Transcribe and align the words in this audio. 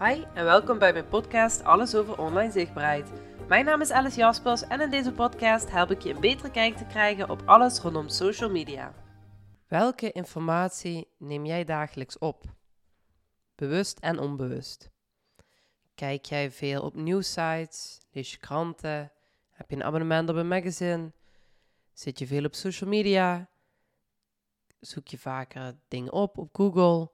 Hi 0.00 0.24
en 0.34 0.44
welkom 0.44 0.78
bij 0.78 0.92
mijn 0.92 1.08
podcast 1.08 1.64
Alles 1.64 1.94
over 1.94 2.18
online 2.18 2.52
zichtbaarheid. 2.52 3.10
Mijn 3.48 3.64
naam 3.64 3.80
is 3.80 3.90
Alice 3.90 4.18
Jaspers 4.18 4.62
en 4.62 4.80
in 4.80 4.90
deze 4.90 5.12
podcast 5.12 5.70
help 5.70 5.90
ik 5.90 6.02
je 6.02 6.14
een 6.14 6.20
betere 6.20 6.50
kijk 6.50 6.76
te 6.76 6.86
krijgen 6.86 7.30
op 7.30 7.42
alles 7.44 7.78
rondom 7.78 8.08
social 8.08 8.50
media. 8.50 8.94
Welke 9.66 10.12
informatie 10.12 11.08
neem 11.16 11.46
jij 11.46 11.64
dagelijks 11.64 12.18
op? 12.18 12.44
Bewust 13.54 13.98
en 13.98 14.18
onbewust. 14.18 14.90
Kijk 15.94 16.24
jij 16.24 16.50
veel 16.50 16.82
op 16.82 16.94
nieuwsites? 16.94 18.00
Lees 18.10 18.30
je 18.30 18.38
kranten? 18.38 19.12
Heb 19.50 19.70
je 19.70 19.76
een 19.76 19.84
abonnement 19.84 20.28
op 20.28 20.36
een 20.36 20.48
magazine? 20.48 21.12
Zit 21.92 22.18
je 22.18 22.26
veel 22.26 22.44
op 22.44 22.54
social 22.54 22.90
media? 22.90 23.48
Zoek 24.80 25.08
je 25.08 25.18
vaker 25.18 25.78
dingen 25.88 26.12
op 26.12 26.38
op 26.38 26.48
Google? 26.52 27.10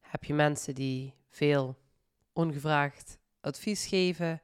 Heb 0.00 0.24
je 0.24 0.34
mensen 0.34 0.74
die 0.74 1.14
veel 1.30 1.79
ongevraagd 2.40 3.18
advies 3.40 3.86
geven? 3.86 4.42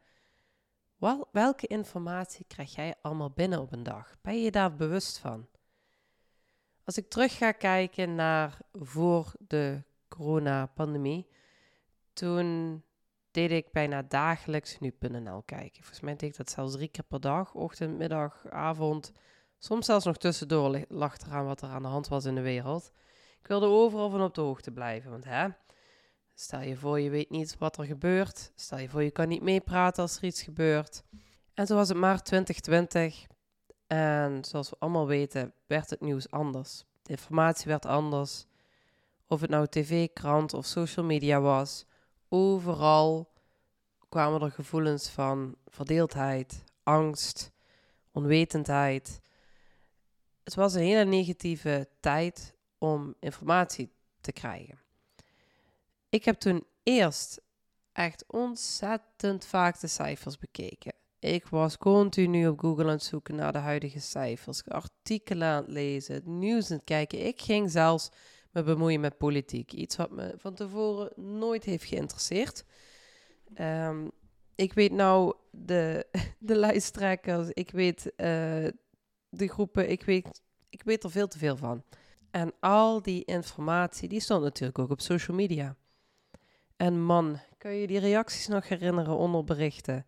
Wel, 0.97 1.29
welke 1.33 1.67
informatie 1.67 2.45
krijg 2.49 2.75
jij 2.75 2.95
allemaal 3.03 3.31
binnen 3.31 3.61
op 3.61 3.73
een 3.73 3.83
dag? 3.83 4.17
Ben 4.23 4.43
je 4.43 4.51
daar 4.51 4.77
bewust 4.77 5.19
van? 5.19 5.49
Als 6.85 6.97
ik 6.97 7.09
terug 7.09 7.37
ga 7.37 7.53
kijken 7.53 8.15
naar 8.15 8.59
voor 8.73 9.33
de 9.39 9.83
coronapandemie, 10.09 11.29
toen 12.13 12.83
deed 13.31 13.51
ik 13.51 13.73
bijna 13.73 14.03
dagelijks 14.03 14.79
nu.nl 14.79 15.43
kijken. 15.43 15.83
Volgens 15.83 16.01
mij 16.01 16.17
deed 16.17 16.31
ik 16.31 16.37
dat 16.37 16.51
zelfs 16.51 16.73
drie 16.73 16.89
keer 16.89 17.05
per 17.05 17.21
dag, 17.21 17.55
ochtend, 17.55 17.99
middag, 17.99 18.49
avond. 18.49 19.13
Soms 19.59 19.87
zelfs 19.87 20.05
nog 20.05 20.17
tussendoor 20.17 20.85
lag 20.89 21.19
eraan 21.19 21.45
wat 21.45 21.63
er 21.63 21.69
aan 21.69 21.83
de 21.83 21.89
hand 21.89 22.09
was 22.09 22.25
in 22.25 22.35
de 22.35 22.41
wereld. 22.41 22.93
Ik 23.41 23.47
wilde 23.47 23.67
overal 23.67 24.11
van 24.11 24.23
op 24.23 24.35
de 24.35 24.41
hoogte 24.41 24.71
blijven, 24.71 25.11
want 25.11 25.25
hè, 25.25 25.49
stel 26.39 26.61
je 26.61 26.77
voor 26.77 27.01
je 27.01 27.11
weet 27.11 27.31
niet 27.31 27.57
wat 27.59 27.79
er 27.79 27.85
gebeurt. 27.85 28.53
Stel 28.55 28.79
je 28.79 28.89
voor 28.89 29.03
je 29.03 29.11
kan 29.11 29.29
niet 29.29 29.43
meepraten 29.43 30.03
als 30.03 30.17
er 30.17 30.25
iets 30.25 30.43
gebeurt. 30.43 31.03
En 31.55 31.67
zo 31.67 31.75
was 31.75 31.89
het 31.89 31.97
maart 31.97 32.25
2020. 32.25 33.27
En 33.87 34.45
zoals 34.45 34.71
we 34.71 34.77
allemaal 34.79 35.07
weten, 35.07 35.53
werd 35.67 35.91
het 35.91 36.01
nieuws 36.01 36.31
anders. 36.31 36.85
De 37.03 37.11
informatie 37.11 37.67
werd 37.67 37.87
anders. 37.87 38.47
Of 39.27 39.41
het 39.41 39.51
nou 39.51 39.67
tv, 39.67 40.09
krant 40.13 40.55
of 40.55 40.67
social 40.67 41.07
media 41.07 41.41
was. 41.41 41.85
Overal 42.29 43.33
kwamen 44.09 44.43
er 44.43 44.51
gevoelens 44.51 45.09
van 45.09 45.57
verdeeldheid, 45.67 46.65
angst, 46.83 47.53
onwetendheid. 48.13 49.21
Het 50.45 50.55
was 50.55 50.75
een 50.75 50.83
hele 50.83 51.05
negatieve 51.05 51.89
tijd 52.01 52.55
om 52.79 53.15
informatie 53.21 53.93
te 54.21 54.33
krijgen. 54.33 54.86
Ik 56.09 56.25
heb 56.25 56.37
toen 56.37 56.67
eerst 56.83 57.41
echt 57.93 58.25
ontzettend 58.27 59.47
vaak 59.47 59.81
de 59.81 59.87
cijfers 59.87 60.39
bekeken. 60.39 60.93
Ik 61.19 61.47
was 61.47 61.79
continu 61.79 62.49
op 62.49 62.59
Google 62.59 62.85
aan 62.85 62.91
het 62.91 63.03
zoeken 63.03 63.35
naar 63.35 63.53
de 63.53 63.59
huidige 63.59 64.01
cijfers, 64.01 64.65
artikelen 64.65 65.49
aan 65.49 65.63
het 65.63 65.73
lezen, 65.73 66.15
het 66.15 66.27
nieuws 66.27 66.71
aan 66.71 66.77
het 66.77 66.85
kijken. 66.85 67.27
Ik 67.27 67.41
ging 67.41 67.71
zelfs 67.71 68.11
me 68.51 68.63
bemoeien 68.63 69.01
met 69.01 69.19
politiek. 69.19 69.73
Iets 69.73 69.97
wat 69.97 70.11
me 70.11 70.35
van 70.37 70.55
tevoren 70.55 71.13
nooit 71.17 71.65
heeft 71.65 71.85
geïnteresseerd. 71.85 72.65
Um, 73.61 74.11
ik 74.55 74.73
weet 74.73 74.93
nou 74.93 75.35
de, 75.51 76.07
de 76.39 76.57
lijsttrekkers, 76.57 77.49
ik 77.49 77.71
weet 77.71 78.05
uh, 78.07 78.17
de 79.29 79.49
groepen, 79.49 79.91
ik 79.91 80.03
weet, 80.03 80.43
ik 80.69 80.83
weet 80.83 81.05
er 81.05 81.11
veel 81.11 81.29
te 81.29 81.39
veel 81.39 81.57
van. 81.57 81.85
En 82.31 82.53
al 82.61 83.03
die 83.03 83.25
informatie, 83.25 84.09
die 84.09 84.21
stond 84.21 84.43
natuurlijk 84.43 84.79
ook 84.79 84.91
op 84.91 85.01
social 85.01 85.37
media. 85.37 85.77
En 86.77 87.03
man, 87.03 87.41
kan 87.59 87.75
je 87.75 87.87
die 87.87 87.99
reacties 87.99 88.47
nog 88.47 88.69
herinneren 88.69 89.17
onder 89.17 89.45
berichten? 89.45 90.07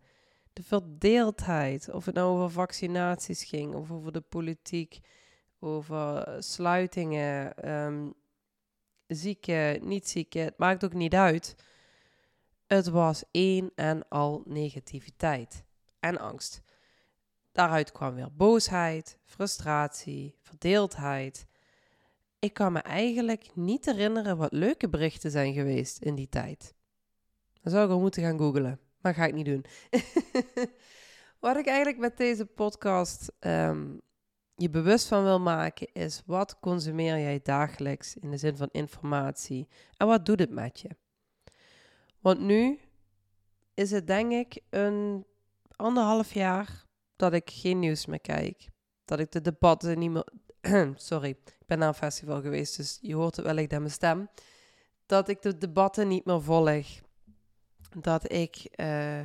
De 0.53 0.63
verdeeldheid, 0.63 1.89
of 1.91 2.05
het 2.05 2.15
nou 2.15 2.29
over 2.29 2.51
vaccinaties 2.51 3.43
ging, 3.43 3.75
of 3.75 3.91
over 3.91 4.11
de 4.11 4.21
politiek, 4.21 4.99
over 5.59 6.35
sluitingen, 6.43 7.69
um, 7.71 8.13
zieken, 9.07 9.87
niet 9.87 10.09
zieken, 10.09 10.43
het 10.43 10.57
maakt 10.57 10.85
ook 10.85 10.93
niet 10.93 11.13
uit. 11.13 11.55
Het 12.67 12.87
was 12.87 13.23
één 13.31 13.71
en 13.75 14.07
al 14.07 14.43
negativiteit 14.45 15.63
en 15.99 16.17
angst. 16.17 16.61
Daaruit 17.51 17.91
kwam 17.91 18.15
weer 18.15 18.33
boosheid, 18.33 19.17
frustratie, 19.25 20.35
verdeeldheid. 20.41 21.45
Ik 22.39 22.53
kan 22.53 22.71
me 22.71 22.79
eigenlijk 22.79 23.55
niet 23.55 23.85
herinneren 23.85 24.37
wat 24.37 24.51
leuke 24.51 24.89
berichten 24.89 25.31
zijn 25.31 25.53
geweest 25.53 25.97
in 25.97 26.15
die 26.15 26.29
tijd. 26.29 26.73
Dan 27.61 27.71
zou 27.71 27.85
ik 27.85 27.91
al 27.91 27.99
moeten 27.99 28.23
gaan 28.23 28.37
googlen, 28.37 28.79
maar 29.01 29.13
ga 29.13 29.25
ik 29.25 29.33
niet 29.33 29.45
doen. 29.45 29.65
wat 31.39 31.57
ik 31.57 31.67
eigenlijk 31.67 31.97
met 31.97 32.17
deze 32.17 32.45
podcast 32.45 33.31
um, 33.39 34.01
je 34.55 34.69
bewust 34.69 35.07
van 35.07 35.23
wil 35.23 35.39
maken, 35.39 35.93
is 35.93 36.23
wat 36.25 36.59
consumeer 36.59 37.19
jij 37.19 37.39
dagelijks 37.43 38.15
in 38.15 38.31
de 38.31 38.37
zin 38.37 38.57
van 38.57 38.69
informatie 38.71 39.67
en 39.97 40.07
wat 40.07 40.25
doet 40.25 40.39
het 40.39 40.51
met 40.51 40.79
je? 40.79 40.89
Want 42.19 42.39
nu 42.39 42.79
is 43.73 43.91
het 43.91 44.07
denk 44.07 44.31
ik 44.31 44.61
een 44.69 45.25
anderhalf 45.75 46.33
jaar 46.33 46.85
dat 47.15 47.33
ik 47.33 47.49
geen 47.49 47.79
nieuws 47.79 48.05
meer 48.05 48.21
kijk. 48.21 48.69
Dat 49.05 49.19
ik 49.19 49.31
de 49.31 49.41
debatten 49.41 49.99
niet 49.99 50.11
meer. 50.11 50.27
Sorry, 50.95 51.29
ik 51.29 51.65
ben 51.65 51.79
naar 51.79 51.87
een 51.87 51.93
festival 51.93 52.41
geweest, 52.41 52.77
dus 52.77 52.97
je 53.01 53.15
hoort 53.15 53.35
het 53.35 53.45
wellicht 53.45 53.73
aan 53.73 53.81
mijn 53.81 53.93
stem. 53.93 54.29
Dat 55.05 55.29
ik 55.29 55.41
de 55.41 55.57
debatten 55.57 56.07
niet 56.07 56.25
meer 56.25 56.41
volg. 56.41 56.87
Dat 57.99 58.31
ik 58.31 58.67
uh, 58.75 59.21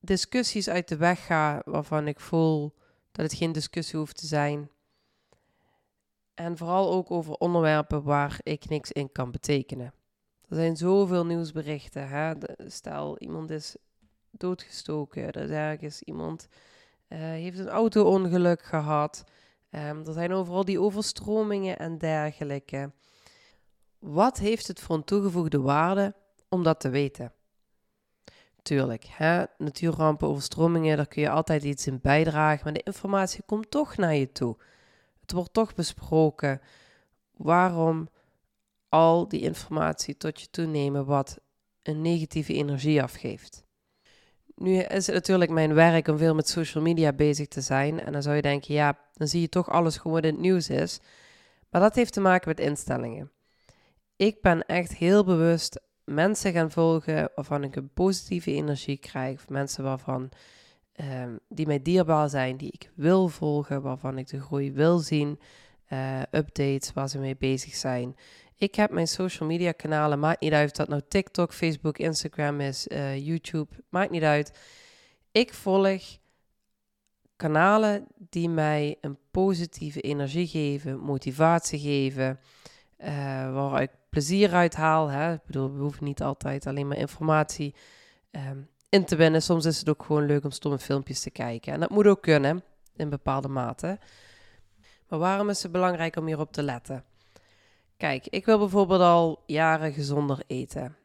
discussies 0.00 0.68
uit 0.68 0.88
de 0.88 0.96
weg 0.96 1.26
ga 1.26 1.62
waarvan 1.64 2.08
ik 2.08 2.20
voel 2.20 2.74
dat 3.12 3.24
het 3.24 3.34
geen 3.34 3.52
discussie 3.52 3.98
hoeft 3.98 4.16
te 4.16 4.26
zijn. 4.26 4.70
En 6.34 6.56
vooral 6.56 6.92
ook 6.92 7.10
over 7.10 7.34
onderwerpen 7.34 8.02
waar 8.02 8.38
ik 8.42 8.68
niks 8.68 8.92
in 8.92 9.12
kan 9.12 9.30
betekenen. 9.30 9.94
Er 10.48 10.56
zijn 10.56 10.76
zoveel 10.76 11.26
nieuwsberichten. 11.26 12.08
Hè? 12.08 12.32
Stel, 12.56 13.18
iemand 13.18 13.50
is 13.50 13.76
doodgestoken. 14.30 15.32
Er 15.32 15.36
is 15.36 15.50
ergens 15.50 16.02
iemand 16.02 16.48
uh, 17.08 17.18
heeft 17.18 17.58
een 17.58 17.68
auto-ongeluk 17.68 18.62
gehad. 18.62 19.24
Um, 19.74 20.06
er 20.06 20.12
zijn 20.12 20.32
overal 20.32 20.64
die 20.64 20.80
overstromingen 20.80 21.78
en 21.78 21.98
dergelijke. 21.98 22.92
Wat 23.98 24.38
heeft 24.38 24.66
het 24.66 24.80
voor 24.80 24.96
een 24.96 25.04
toegevoegde 25.04 25.60
waarde 25.60 26.14
om 26.48 26.62
dat 26.62 26.80
te 26.80 26.88
weten? 26.88 27.32
Tuurlijk, 28.62 29.04
hè? 29.04 29.44
natuurrampen, 29.58 30.28
overstromingen, 30.28 30.96
daar 30.96 31.06
kun 31.06 31.22
je 31.22 31.30
altijd 31.30 31.64
iets 31.64 31.86
in 31.86 32.00
bijdragen, 32.00 32.64
maar 32.64 32.72
de 32.72 32.82
informatie 32.82 33.42
komt 33.46 33.70
toch 33.70 33.96
naar 33.96 34.14
je 34.14 34.32
toe. 34.32 34.56
Het 35.20 35.32
wordt 35.32 35.52
toch 35.52 35.74
besproken. 35.74 36.60
Waarom 37.36 38.08
al 38.88 39.28
die 39.28 39.40
informatie 39.40 40.16
tot 40.16 40.40
je 40.40 40.50
toe 40.50 40.66
nemen 40.66 41.06
wat 41.06 41.38
een 41.82 42.00
negatieve 42.00 42.54
energie 42.54 43.02
afgeeft? 43.02 43.64
Nu 44.56 44.78
is 44.78 45.06
het 45.06 45.14
natuurlijk 45.14 45.50
mijn 45.50 45.74
werk 45.74 46.08
om 46.08 46.18
veel 46.18 46.34
met 46.34 46.48
social 46.48 46.82
media 46.82 47.12
bezig 47.12 47.48
te 47.48 47.60
zijn. 47.60 48.00
En 48.00 48.12
dan 48.12 48.22
zou 48.22 48.36
je 48.36 48.42
denken, 48.42 48.74
ja, 48.74 48.98
dan 49.14 49.28
zie 49.28 49.40
je 49.40 49.48
toch 49.48 49.70
alles 49.70 49.96
gewoon 49.96 50.20
in 50.22 50.32
het 50.32 50.40
nieuws 50.40 50.68
is. 50.68 51.00
Maar 51.70 51.80
dat 51.80 51.94
heeft 51.94 52.12
te 52.12 52.20
maken 52.20 52.48
met 52.48 52.60
instellingen. 52.60 53.30
Ik 54.16 54.40
ben 54.40 54.66
echt 54.66 54.94
heel 54.94 55.24
bewust 55.24 55.80
mensen 56.04 56.52
gaan 56.52 56.70
volgen 56.70 57.30
waarvan 57.34 57.64
ik 57.64 57.76
een 57.76 57.92
positieve 57.92 58.52
energie 58.52 58.96
krijg. 58.96 59.48
Mensen 59.48 59.84
waarvan, 59.84 60.28
um, 61.00 61.38
die 61.48 61.66
mij 61.66 61.82
dierbaar 61.82 62.28
zijn, 62.28 62.56
die 62.56 62.72
ik 62.72 62.90
wil 62.94 63.28
volgen, 63.28 63.82
waarvan 63.82 64.18
ik 64.18 64.28
de 64.28 64.40
groei 64.40 64.72
wil 64.72 64.98
zien. 64.98 65.40
Uh, 65.92 66.20
updates 66.30 66.92
waar 66.92 67.08
ze 67.08 67.18
mee 67.18 67.36
bezig 67.36 67.74
zijn. 67.74 68.16
Ik 68.62 68.74
heb 68.74 68.90
mijn 68.90 69.08
social 69.08 69.48
media 69.48 69.72
kanalen, 69.72 70.18
maakt 70.18 70.40
niet 70.40 70.52
uit 70.52 70.70
of 70.70 70.76
dat 70.76 70.88
nou 70.88 71.02
TikTok, 71.08 71.52
Facebook, 71.52 71.98
Instagram 71.98 72.60
is, 72.60 72.88
uh, 72.88 73.26
YouTube, 73.26 73.74
maakt 73.88 74.10
niet 74.10 74.22
uit. 74.22 74.58
Ik 75.32 75.54
volg 75.54 76.02
kanalen 77.36 78.06
die 78.16 78.48
mij 78.48 78.96
een 79.00 79.18
positieve 79.30 80.00
energie 80.00 80.46
geven, 80.46 80.98
motivatie 80.98 81.78
geven, 81.78 82.40
uh, 82.98 83.08
waar 83.54 83.82
ik 83.82 83.90
plezier 84.08 84.52
uit 84.52 84.74
haal. 84.74 85.08
Hè. 85.08 85.32
Ik 85.32 85.44
bedoel, 85.46 85.72
we 85.72 85.80
hoeven 85.80 86.04
niet 86.04 86.22
altijd 86.22 86.66
alleen 86.66 86.88
maar 86.88 86.96
informatie 86.98 87.74
um, 88.30 88.68
in 88.88 89.04
te 89.04 89.16
winnen. 89.16 89.42
Soms 89.42 89.64
is 89.64 89.78
het 89.78 89.88
ook 89.88 90.02
gewoon 90.02 90.26
leuk 90.26 90.44
om 90.44 90.50
stomme 90.50 90.78
filmpjes 90.78 91.20
te 91.20 91.30
kijken. 91.30 91.72
En 91.72 91.80
dat 91.80 91.90
moet 91.90 92.06
ook 92.06 92.22
kunnen, 92.22 92.62
in 92.96 93.08
bepaalde 93.08 93.48
mate. 93.48 93.98
Maar 95.08 95.18
waarom 95.18 95.48
is 95.48 95.62
het 95.62 95.72
belangrijk 95.72 96.16
om 96.16 96.26
hierop 96.26 96.52
te 96.52 96.62
letten? 96.62 97.04
Kijk, 98.02 98.26
ik 98.28 98.44
wil 98.44 98.58
bijvoorbeeld 98.58 99.00
al 99.00 99.42
jaren 99.46 99.92
gezonder 99.92 100.38
eten. 100.46 100.96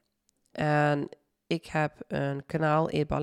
En 0.52 1.10
ik 1.48 1.66
heb 1.66 2.04
een 2.08 2.46
kanaal 2.46 2.90
Eetbaar 2.90 3.22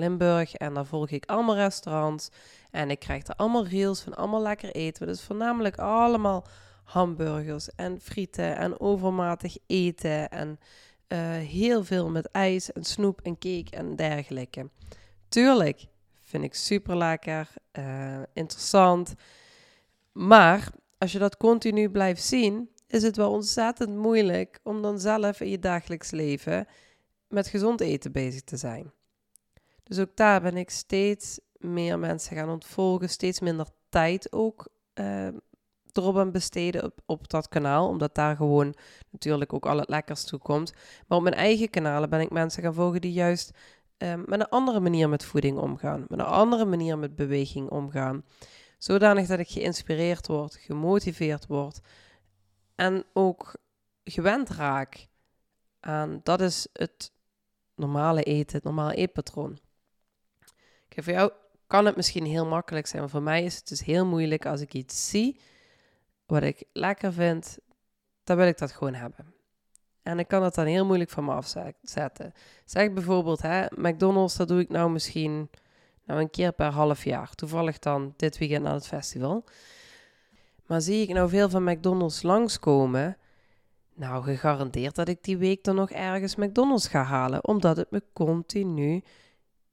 en 0.53 0.75
daar 0.75 0.87
volg 0.87 1.11
ik 1.11 1.27
allemaal 1.27 1.55
restaurants. 1.55 2.29
En 2.71 2.91
ik 2.91 2.99
krijg 2.99 3.27
er 3.27 3.35
allemaal 3.35 3.67
reels 3.67 4.01
van 4.01 4.15
allemaal 4.15 4.43
lekker 4.43 4.71
eten. 4.71 5.07
Dus 5.07 5.23
voornamelijk 5.23 5.79
allemaal 5.79 6.47
hamburgers 6.85 7.75
en 7.75 8.01
frieten 8.01 8.57
en 8.57 8.81
overmatig 8.81 9.57
eten 9.67 10.31
en 10.31 10.59
eh, 11.07 11.19
heel 11.31 11.85
veel 11.85 12.11
met 12.11 12.31
ijs 12.31 12.73
en 12.73 12.85
snoep 12.85 13.21
en 13.21 13.39
cake 13.39 13.71
en 13.71 13.97
dergelijke. 13.97 14.71
Tuurlijk, 15.29 15.87
vind 16.23 16.45
ik 16.45 16.55
super 16.55 16.97
lekker, 16.97 17.49
uh, 17.79 18.23
interessant. 18.33 19.15
Maar 20.13 20.69
als 20.99 21.13
je 21.13 21.19
dat 21.19 21.37
continu 21.37 21.91
blijft 21.91 22.23
zien, 22.23 22.73
is 22.95 23.03
het 23.03 23.17
wel 23.17 23.31
ontzettend 23.31 23.97
moeilijk 23.97 24.61
om 24.63 24.83
dan 24.83 25.01
zelf 25.01 25.41
in 25.41 25.51
je 25.51 25.59
dagelijks 25.59 26.11
leven 26.11 26.67
met 27.29 27.49
gezond 27.49 27.81
eten 27.81 28.13
bezig 28.13 28.43
te 28.43 28.57
zijn. 28.57 28.93
Dus 29.83 29.99
ook 29.99 30.17
daar 30.17 30.41
ben 30.41 30.57
ik 30.57 30.71
steeds 30.71 31.41
meer 31.59 31.99
mensen 31.99 32.37
gaan 32.37 32.49
ontvolgen, 32.49 33.09
steeds 33.09 33.41
minder 33.41 33.67
tijd 33.89 34.33
ook 34.33 34.69
uh, 34.95 35.27
erop 35.93 36.17
aan 36.17 36.31
besteden 36.31 36.93
op, 37.07 37.29
dat 37.29 37.49
kanaal, 37.49 37.89
omdat 37.89 38.15
daar 38.15 38.37
gewoon 38.37 38.75
natuurlijk 39.11 39.53
ook 39.53 39.67
al 39.67 39.79
het 39.79 39.89
lekkers 39.89 40.25
toe 40.25 40.39
komt. 40.39 40.73
Maar 41.07 41.19
op 41.19 41.25
mijn 41.25 41.35
eigen 41.35 41.71
kanalen 41.71 42.11
ben 42.11 42.21
ik 42.21 42.31
mensen 42.31 42.63
gaan 42.63 42.75
volgen 42.75 43.01
die 43.01 43.13
juist 43.13 43.51
uh, 43.99 44.15
met 44.15 44.41
een 44.41 44.49
andere 44.49 44.81
manier 44.81 45.09
met 45.09 45.25
voeding 45.25 45.59
omgaan, 45.59 46.05
met 46.09 46.19
een 46.19 46.25
andere 46.25 46.65
manier 46.65 46.99
met 46.99 47.17
beweging 47.17 47.71
omgaan. 47.71 48.25
Zodanig 48.79 49.27
dat 49.27 49.39
ik 49.39 49.49
geïnspireerd 49.49 50.27
word, 50.27 50.55
gemotiveerd 50.55 51.47
word 51.47 51.81
en 52.75 53.05
ook 53.13 53.57
gewend 54.05 54.49
raak 54.49 55.07
aan 55.81 56.21
dat 56.23 56.41
is 56.41 56.67
het 56.73 57.13
normale 57.75 58.23
eten, 58.23 58.57
het 58.57 58.65
normale 58.65 58.95
eetpatroon. 58.95 59.59
Voor 60.89 61.13
jou 61.13 61.33
kan 61.67 61.87
het 61.87 61.97
misschien 61.97 62.25
heel 62.25 62.47
makkelijk 62.47 62.87
zijn, 62.87 63.03
maar 63.03 63.11
voor 63.11 63.23
mij 63.23 63.45
is 63.45 63.57
het 63.57 63.69
dus 63.69 63.85
heel 63.85 64.07
moeilijk 64.07 64.47
als 64.47 64.61
ik 64.61 64.75
iets 64.75 65.09
zie 65.09 65.41
wat 66.27 66.43
ik 66.43 66.65
lekker 66.73 67.13
vind, 67.13 67.59
dan 68.25 68.37
wil 68.37 68.47
ik 68.47 68.59
dat 68.59 68.73
gewoon 68.73 68.95
hebben. 68.95 69.35
En 70.03 70.19
ik 70.19 70.29
kan 70.29 70.43
het 70.43 70.55
dan 70.55 70.67
heel 70.67 70.87
moeilijk 70.87 71.11
van 71.11 71.25
me 71.25 71.33
afzetten. 71.33 72.33
Zeg 72.65 72.93
bijvoorbeeld, 72.93 73.43
hè, 73.43 73.67
McDonald's, 73.71 74.37
dat 74.37 74.49
doe 74.49 74.61
ik 74.61 74.69
nou 74.69 74.91
misschien 74.91 75.51
nou 76.05 76.21
een 76.21 76.31
keer 76.31 76.53
per 76.53 76.71
half 76.71 77.05
jaar. 77.05 77.35
Toevallig 77.35 77.79
dan 77.79 78.15
dit 78.17 78.39
weekend 78.39 78.67
aan 78.67 78.75
het 78.75 78.87
festival. 78.87 79.45
Maar 80.67 80.81
zie 80.81 81.03
ik 81.03 81.15
nou 81.15 81.29
veel 81.29 81.49
van 81.51 81.65
McDonald's 81.65 82.23
langskomen? 82.23 83.17
Nou, 83.95 84.23
gegarandeerd 84.23 84.95
dat 84.95 85.09
ik 85.09 85.19
die 85.25 85.37
week 85.37 85.65
dan 85.65 85.75
nog 85.75 85.91
ergens 85.91 86.37
McDonald's 86.37 86.87
ga 86.87 87.03
halen. 87.03 87.47
Omdat 87.47 87.77
het 87.77 87.91
me 87.91 88.03
continu 88.13 89.03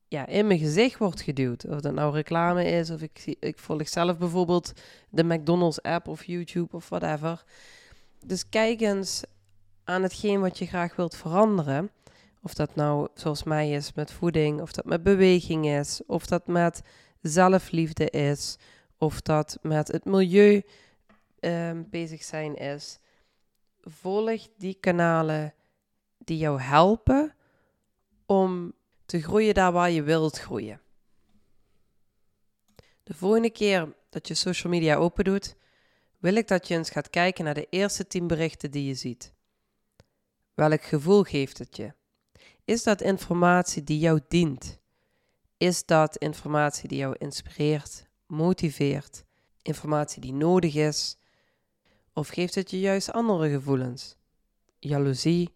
ja, 0.08 0.28
in 0.28 0.48
mijn 0.48 0.60
gezicht 0.60 0.98
wordt 0.98 1.22
geduwd. 1.22 1.66
Of 1.66 1.80
dat 1.80 1.94
nou 1.94 2.14
reclame 2.14 2.66
is, 2.66 2.90
of 2.90 3.02
ik, 3.02 3.36
ik 3.40 3.60
volg 3.60 3.88
zelf 3.88 4.18
bijvoorbeeld 4.18 4.74
de 5.10 5.24
McDonald's 5.24 5.82
app 5.82 6.08
of 6.08 6.24
YouTube 6.24 6.76
of 6.76 6.90
whatever. 6.90 7.44
Dus 8.26 8.50
kijk 8.50 8.82
eens 8.82 9.24
aan 9.84 10.04
hetgeen 10.04 10.40
wat 10.40 10.58
je 10.58 10.66
graag 10.66 10.96
wilt 10.96 11.16
veranderen. 11.16 11.92
Of 12.44 12.54
dat 12.54 12.76
nou 12.76 13.08
zoals 13.14 13.44
mij 13.44 13.72
is 13.72 13.94
met 13.94 14.12
voeding, 14.12 14.62
of 14.62 14.72
dat 14.72 14.86
met 14.86 15.04
beweging 15.04 15.68
is, 15.68 16.02
of 16.08 16.26
dat 16.26 16.48
met 16.48 16.82
zelfliefde 17.22 18.10
is, 18.10 18.58
of 19.02 19.22
dat 19.22 19.58
met 19.62 19.88
het 19.88 20.06
milieu 20.06 20.64
um, 21.40 21.90
bezig 21.90 22.24
zijn 22.24 22.56
is. 22.56 23.00
Volg 23.82 24.48
die 24.58 24.74
kanalen 24.74 25.54
die 26.18 26.38
jou 26.38 26.62
helpen 26.62 27.36
om 28.26 28.74
te 29.06 29.22
groeien 29.22 29.54
daar 29.54 29.72
waar 29.72 29.92
je 29.92 30.04
wilt 30.04 30.40
groeien. 30.40 30.82
De 33.04 33.14
volgende 33.14 33.50
keer 33.50 33.96
dat 34.10 34.28
je 34.28 34.34
social 34.34 34.74
media 34.74 34.96
open 34.96 35.24
doet, 35.24 35.56
wil 36.20 36.36
ik 36.36 36.48
dat 36.48 36.68
je 36.68 36.76
eens 36.76 36.90
gaat 36.90 37.10
kijken 37.10 37.46
naar 37.46 37.54
de 37.54 37.68
eerste 37.70 38.08
10 38.08 38.28
berichten 38.28 38.72
die 38.72 38.86
je 38.86 38.94
ziet. 38.94 39.34
Welk 40.54 40.84
gevoel 40.84 41.24
geeft 41.24 41.58
het 41.58 41.76
je? 41.76 41.94
Is 42.66 42.84
dat 42.84 43.02
informatie 43.02 43.84
die 43.84 44.00
jou 44.00 44.20
dient? 44.28 44.80
Is 45.58 45.86
dat 45.86 46.18
informatie 46.18 46.90
die 46.90 46.98
jou 46.98 47.16
inspireert, 47.18 48.10
motiveert, 48.32 49.24
informatie 49.62 50.22
die 50.22 50.34
nodig 50.34 50.76
is? 50.76 51.18
Of 52.14 52.28
geeft 52.28 52.56
het 52.56 52.72
je 52.72 52.80
juist 52.80 53.12
andere 53.12 53.50
gevoelens? 53.50 54.18
Jaloezie, 54.80 55.50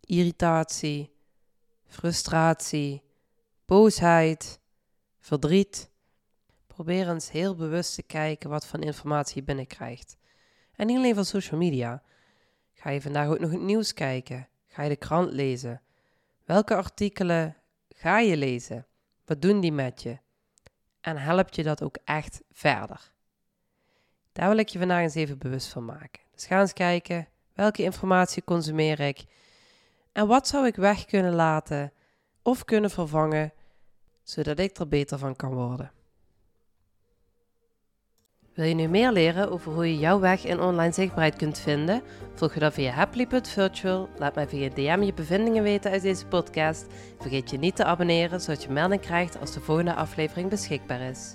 irritatie, 0.00 1.12
frustratie, 1.86 3.02
boosheid, 3.66 4.60
verdriet. 5.20 5.90
Probeer 6.66 7.08
eens 7.08 7.30
heel 7.30 7.54
bewust 7.54 7.94
te 7.94 8.02
kijken 8.02 8.50
wat 8.50 8.66
voor 8.66 8.80
informatie 8.80 9.36
je 9.36 9.42
binnenkrijgt. 9.42 10.16
En 10.76 10.86
niet 10.86 10.96
alleen 10.96 11.14
van 11.14 11.24
social 11.24 11.60
media. 11.60 12.02
Ga 12.72 12.90
je 12.90 13.02
vandaag 13.02 13.28
ook 13.28 13.38
nog 13.38 13.50
het 13.50 13.60
nieuws 13.60 13.92
kijken? 13.92 14.48
Ga 14.66 14.82
je 14.82 14.88
de 14.88 14.96
krant 14.96 15.32
lezen? 15.32 15.82
Welke 16.44 16.74
artikelen 16.74 17.56
ga 17.88 18.18
je 18.18 18.36
lezen? 18.36 18.86
Wat 19.24 19.42
doen 19.42 19.60
die 19.60 19.72
met 19.72 20.02
je? 20.02 20.18
En 21.04 21.16
helpt 21.16 21.56
je 21.56 21.62
dat 21.62 21.82
ook 21.82 21.96
echt 22.04 22.42
verder? 22.50 23.12
Daar 24.32 24.48
wil 24.48 24.58
ik 24.58 24.68
je 24.68 24.78
vandaag 24.78 25.00
eens 25.00 25.14
even 25.14 25.38
bewust 25.38 25.68
van 25.68 25.84
maken. 25.84 26.22
Dus 26.30 26.46
ga 26.46 26.60
eens 26.60 26.72
kijken, 26.72 27.28
welke 27.52 27.82
informatie 27.82 28.44
consumeer 28.44 29.00
ik? 29.00 29.24
En 30.12 30.26
wat 30.26 30.48
zou 30.48 30.66
ik 30.66 30.76
weg 30.76 31.04
kunnen 31.04 31.34
laten 31.34 31.92
of 32.42 32.64
kunnen 32.64 32.90
vervangen, 32.90 33.52
zodat 34.22 34.58
ik 34.58 34.78
er 34.78 34.88
beter 34.88 35.18
van 35.18 35.36
kan 35.36 35.54
worden? 35.54 35.92
Wil 38.54 38.64
je 38.64 38.74
nu 38.74 38.88
meer 38.88 39.12
leren 39.12 39.50
over 39.50 39.72
hoe 39.72 39.86
je 39.86 39.98
jouw 39.98 40.20
weg 40.20 40.44
in 40.44 40.60
online 40.60 40.92
zichtbaarheid 40.92 41.36
kunt 41.36 41.58
vinden? 41.58 42.02
Volg 42.34 42.54
je 42.54 42.60
dan 42.60 42.72
via 42.72 42.92
happily.virtual. 42.92 44.08
Laat 44.18 44.34
mij 44.34 44.48
via 44.48 44.68
DM 44.68 45.02
je 45.02 45.12
bevindingen 45.14 45.62
weten 45.62 45.90
uit 45.90 46.02
deze 46.02 46.26
podcast. 46.26 46.86
Vergeet 47.18 47.50
je 47.50 47.58
niet 47.58 47.76
te 47.76 47.84
abonneren, 47.84 48.40
zodat 48.40 48.62
je 48.62 48.70
melding 48.70 49.00
krijgt 49.00 49.40
als 49.40 49.52
de 49.52 49.60
volgende 49.60 49.94
aflevering 49.94 50.50
beschikbaar 50.50 51.00
is. 51.00 51.34